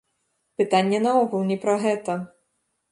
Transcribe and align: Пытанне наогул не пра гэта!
Пытанне 0.61 1.03
наогул 1.05 1.47
не 1.51 1.59
пра 1.67 1.79
гэта! 1.87 2.21